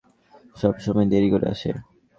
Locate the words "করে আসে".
1.29-1.71